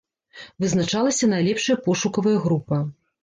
Вызначалася 0.63 1.29
найлепшая 1.35 1.77
пошукавая 1.85 2.35
група. 2.49 2.81